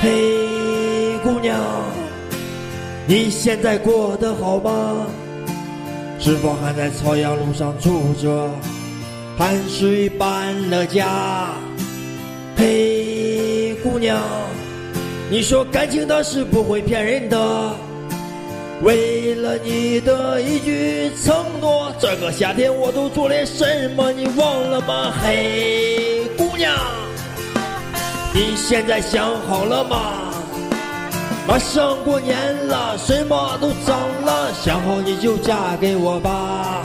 [0.00, 1.58] 嘿，姑娘，
[3.06, 5.06] 你现在过得好吗？
[6.20, 8.48] 是否还在朝阳路上住着，
[9.36, 11.48] 汗水搬了家？
[12.56, 14.20] 嘿，姑娘，
[15.28, 17.72] 你说感情的事不会骗人的。
[18.82, 24.12] 为了你的一句承诺，这个夏天我都做了什么？
[24.12, 25.12] 你忘了吗？
[25.20, 25.97] 嘿，
[28.38, 30.12] 你现在想好了吗？
[31.44, 32.38] 马上过年
[32.68, 36.84] 了，什么都涨了，想好你就嫁给我吧。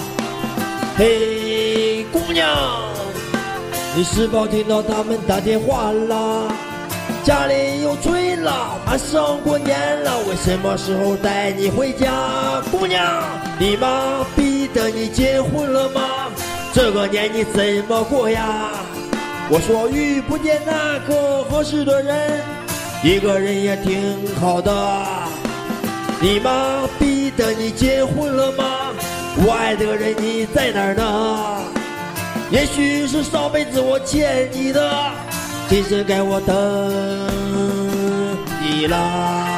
[0.98, 2.50] 嘿，姑娘，
[3.96, 6.52] 你是否听到他们打电话了？
[7.24, 12.64] 家里又催了，马上过年了，我什么时候带你回家？
[12.72, 13.24] 姑娘，
[13.60, 16.02] 你妈逼得你结婚了吗？
[16.74, 18.72] 这个年你怎么过呀？
[19.50, 22.42] 我说遇不见那个合适的人，
[23.04, 24.72] 一个人也挺好的。
[26.20, 28.66] 你妈逼的你结婚了吗？
[29.46, 31.62] 我爱的人你在哪儿呢？
[32.50, 35.12] 也许是上辈子我欠你的。
[35.70, 36.56] 今生该我等
[38.62, 39.53] 你啦。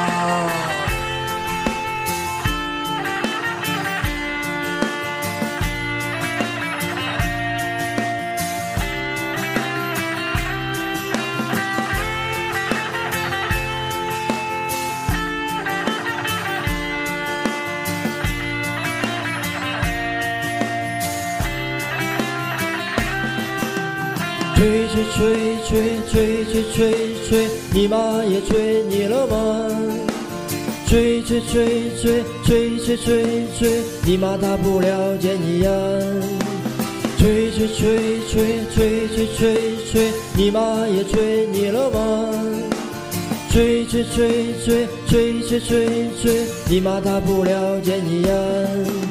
[24.56, 25.20] 吹吹吹
[25.68, 26.74] 吹吹吹吹
[27.28, 29.68] 吹，你妈也吹你了吗？
[30.86, 35.70] 吹吹吹吹吹吹吹吹，你妈她不了解你呀。
[37.18, 39.54] 吹吹吹吹吹吹吹
[39.92, 42.32] 吹，你妈也吹你了吗？
[43.50, 49.05] 吹吹吹吹吹吹吹吹，你妈她不了解你呀。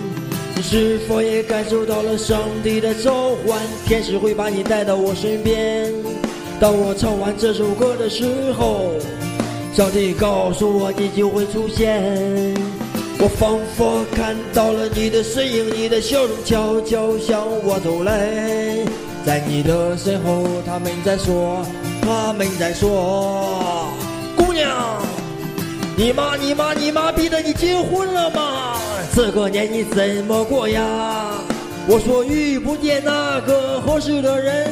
[0.68, 3.62] 是否也感受到了上帝的召唤？
[3.86, 5.94] 天使会把你带到我身边。
[6.60, 8.94] 当我唱完这首歌的时候，
[9.74, 12.02] 上帝告诉我你就会出现。
[13.20, 18.84] 我仿佛看到了你的身影，你的笑容悄悄向我走来。
[19.24, 21.64] 在你的身后，他们在说，
[22.02, 23.88] 他们在说，
[24.36, 25.00] 姑娘。
[25.96, 28.80] 你妈你妈你妈逼的你结婚了吗？
[29.16, 30.84] 这个年你怎么过呀？
[31.88, 34.70] 我说遇不见那个合适的人，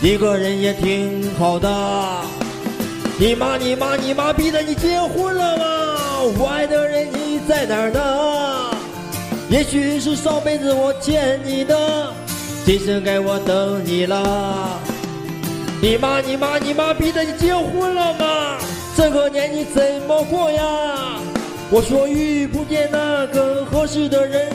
[0.00, 1.68] 一个人也挺好的。
[3.18, 5.64] 你妈你妈你妈逼的你结婚了吗？
[6.38, 8.76] 我爱的人你在哪儿呢？
[9.50, 12.12] 也许是上辈子我欠你的，
[12.64, 14.78] 今生该我等你了。
[15.82, 18.56] 你妈你妈你妈逼的你结婚了吗？
[18.96, 21.18] 这个年你怎么过呀？
[21.70, 24.52] 我说遇不见那个合适的人，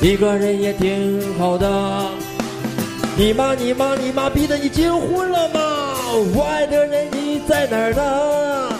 [0.00, 2.10] 一个人也挺好的。
[3.16, 5.60] 你妈你妈你妈逼得你结婚了吗？
[6.34, 8.76] 我爱的人你在哪儿呢？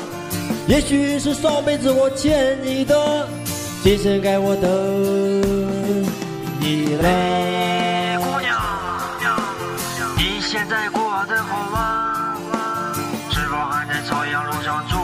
[0.69, 3.27] 也许是上辈子我欠你的，
[3.83, 4.69] 今生该我等
[6.61, 7.03] 你了。
[8.19, 8.53] 姑娘，
[10.17, 12.13] 你现在过得好吗？
[13.31, 14.99] 是否还在朝阳路上住